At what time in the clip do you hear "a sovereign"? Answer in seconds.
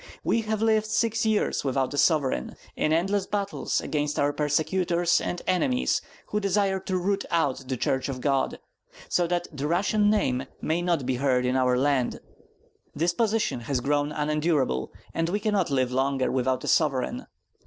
1.93-2.55, 16.63-17.27